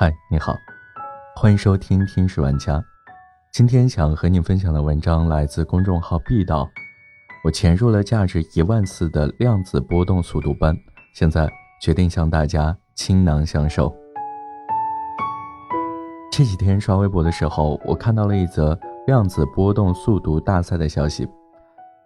[0.00, 0.56] 嗨，你好，
[1.36, 2.82] 欢迎收听听史玩家。
[3.52, 6.66] 今天想和你分享的文章来自公众号必道。
[7.44, 10.74] 我潜入了价值一万次的量子波动速读班，
[11.12, 11.46] 现在
[11.82, 13.94] 决定向大家倾囊相授。
[16.32, 18.74] 这几天刷微博的时候，我看到了一则
[19.06, 21.28] 量子波动速读大赛的消息，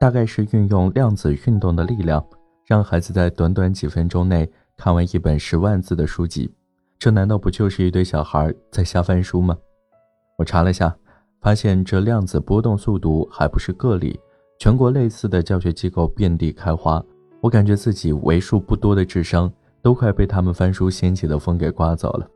[0.01, 2.27] 大概是运用量子运动的力量，
[2.67, 6.53] 让孩子在短短几分钟内看完一本十万字的书籍。
[7.05, 9.55] 这难道不就是一堆小孩在瞎翻书吗？
[10.39, 10.97] 我查了下，
[11.39, 14.19] 发现这量子波动速读还不是个例，
[14.59, 17.05] 全国类似的教学机构遍地开花。
[17.43, 22.27] 我感觉自己为数不多的智商都快被他们翻书掀起的风给刮走了。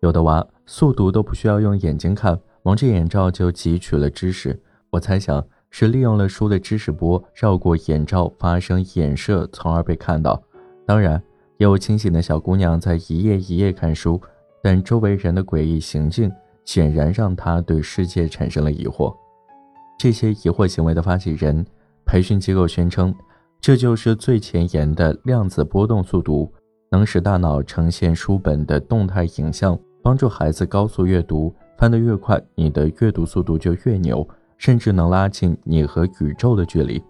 [0.00, 4.60] 有的娃速读都不需要用眼睛看，蒙着眼罩就汲取了知识。
[4.90, 5.40] 我猜想
[5.70, 10.42] 是利用了书的知识波绕过眼罩发生衍射，从而被看到。
[10.84, 11.22] 当然。
[11.58, 14.20] 有清醒的小姑娘在一页一页看书，
[14.62, 16.30] 但周围人的诡异行径
[16.64, 19.14] 显然让她对世界产生了疑惑。
[19.96, 21.64] 这些疑惑行为的发起人，
[22.04, 23.14] 培训机构宣称，
[23.60, 26.52] 这就是最前沿的量子波动速读，
[26.90, 31.54] 能使大脑呈现书本的动态影像，帮助孩子高速阅读。
[31.76, 34.26] 翻得越快，你的阅读速度就越牛，
[34.58, 37.02] 甚至能拉近你和宇宙的距离。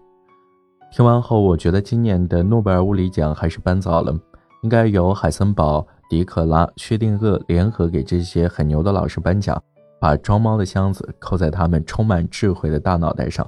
[0.91, 4.17] 听完后，我觉得今年的诺贝尔物理奖还是颁早了。
[4.65, 9.61] 应该由海森堡、迪克拉、薛定谔联合给这些很牛的老师颁奖，
[10.01, 13.47] 把装猫的箱子扣在他们充满智慧的大脑袋上。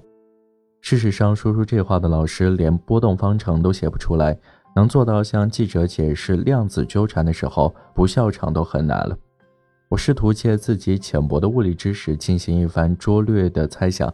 [0.80, 4.38] 事实上，说出这话的老师连波动方程都写不出来，
[4.76, 9.18] 能做到向记者解释量子纠缠的时候不笑场都很难了。
[9.90, 14.14] 我试图借自己浅薄的物理知识进行一番拙劣的猜想。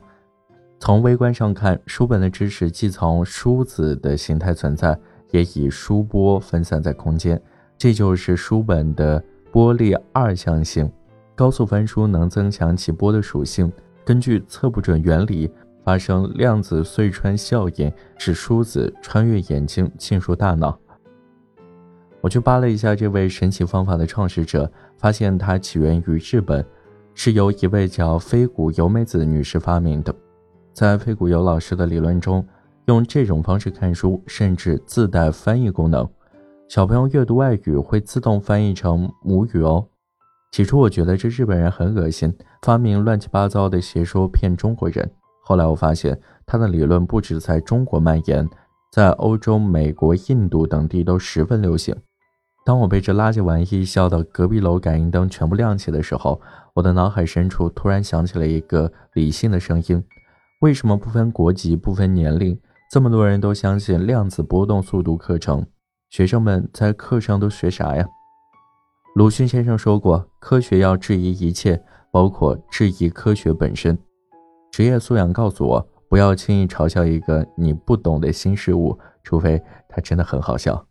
[0.80, 4.98] 从微观上看，书本的知识既从梳子的形态存在。
[5.34, 7.42] 也以书波分散在空间，
[7.76, 10.90] 这就是书本的波粒二象性。
[11.34, 13.72] 高速翻书能增强其波的属性。
[14.06, 15.50] 根据测不准原理，
[15.84, 20.78] 发生量子隧穿效应，使梳子穿越眼睛进入大脑。
[22.22, 26.64] 我去扒了一下这位神奇方法的创始者，发现它起源于日本，
[27.16, 30.14] 是由一位叫飞谷由美子女士发明的。
[30.74, 32.46] 在飞谷由老师的理论中。
[32.86, 36.08] 用这种方式看书，甚至自带翻译功能，
[36.68, 39.88] 小朋友阅读外语会自动翻译成母语哦。
[40.52, 45.10] 起初我觉得这日本人很恶心，发明乱七八糟的邪说骗中国人。
[45.42, 48.48] 后来我发现他的理论不止在中国蔓延，
[48.92, 51.96] 在欧洲、美国、印度等地都十分流行。
[52.66, 56.40] 当我被这垃圾玩意笑到隔壁楼感应灯全部亮起的时候，
[56.74, 60.04] 我的脑海深处突然响起了一个理性的声音：
[60.62, 62.60] 为什么不分国籍、不分年龄？
[62.94, 65.66] 这么多人都相信量子波动速度课程，
[66.12, 68.06] 学生们在课上都学啥呀？
[69.16, 73.98] 鲁迅先生说过，科学要质疑一切，包括质疑科学本身。
[74.72, 79.60] 职业素养告诉我，不要轻易嘲笑一个你不懂的新事物，除非
[79.90, 80.86] 它真的很好笑。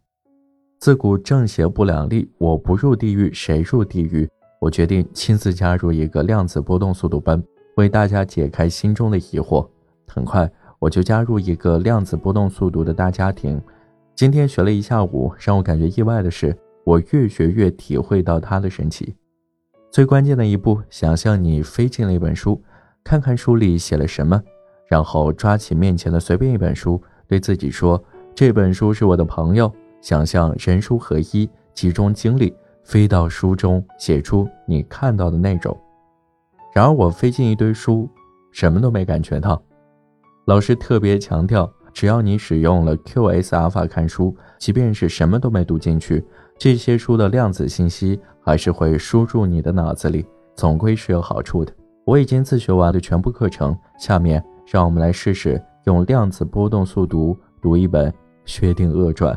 [0.80, 4.28] 自古正邪不两立，我不入地狱谁入地狱？
[4.60, 7.41] 我决定亲自加入一个量子波动速度班，
[7.76, 9.64] 为大家解开心中的疑惑。
[10.08, 10.50] 很快。
[10.82, 13.62] 我就加入一个量子波动速度的大家庭。
[14.16, 19.15] 今天学了一下午，让我感觉意外的是，我越学越体会到它的神奇。
[19.92, 22.60] 最关键的一步，想象你飞进了一本书，
[23.04, 24.42] 看看书里写了什么，
[24.88, 28.03] 然后抓起面前的随便一本书，对自己说
[28.34, 29.72] ：“这本书是我的朋友。”
[30.03, 35.78] 想象人书合一，集中精力飞到书中，写出你看到的内容。
[36.75, 38.10] 然而我飞进一堆书，
[38.50, 39.62] 什么都没感觉到。
[40.47, 46.25] 老师特别强调，只要你使用了 QSR 法看书，即便是什么都没读进去，
[46.58, 50.26] 这些书的量子信息还是会输入你的脑子里，
[50.56, 51.72] 总归是有好处的。
[52.04, 58.10] 我已经自学完了全部课程，下面让我们来试试用量子波动速读读一本
[58.44, 59.32] 《薛定谔传》。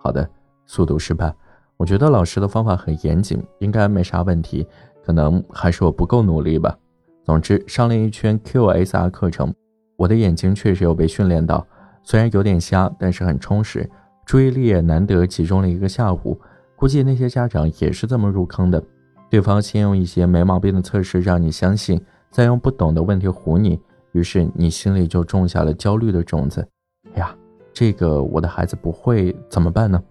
[0.00, 0.28] 好的，
[0.66, 1.32] 速读失败，
[1.76, 4.66] 我觉得老师的方法很严谨，应该没啥问题，
[5.04, 6.76] 可能还是我不够努力吧。
[7.24, 9.54] 总之，上了一圈 QSR 课程。
[9.96, 11.66] 我的眼睛确实有被训练到，
[12.02, 13.88] 虽然有点瞎，但是很充实，
[14.24, 16.40] 注意力也难得集中了一个下午。
[16.76, 18.82] 估计那些家长也是这么入坑的。
[19.30, 22.00] 对方先用一些没毛病的测试让你相信，
[22.30, 23.78] 再用不懂的问题唬你，
[24.12, 26.66] 于是你心里就种下了焦虑的种子。
[27.14, 27.34] 哎呀，
[27.72, 30.02] 这个我的孩子不会怎么办呢？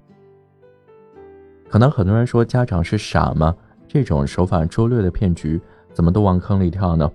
[1.70, 3.56] 可能很多人说家长是傻吗？
[3.88, 5.62] 这种手法拙劣的骗局，
[5.94, 7.12] 怎么都往坑里跳呢？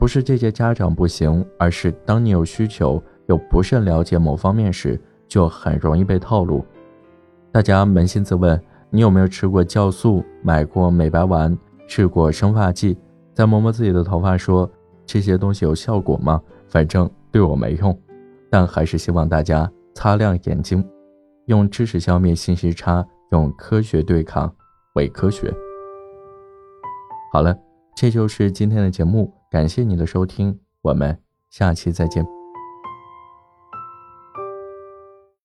[0.00, 4.98] 不是这些家长不行，而是当你有需求又不甚了解某方面时，
[5.28, 6.64] 就很容易被套路。
[7.52, 8.58] 大家扪心自问，
[8.88, 10.24] 你有没有吃过酵素？
[10.42, 11.56] 买过美白丸？
[11.86, 12.96] 试过生发剂？
[13.34, 14.68] 再摸摸自己的头发，说
[15.04, 16.40] 这些东西有效果吗？
[16.66, 17.94] 反正对我没用，
[18.48, 20.82] 但还是希望大家擦亮眼睛，
[21.44, 24.50] 用知识消灭信息差，用科学对抗
[24.94, 25.52] 伪科学。
[27.34, 27.54] 好了，
[27.94, 31.20] 这就是今天的节目，感谢你的收听，我们
[31.50, 32.39] 下期再见。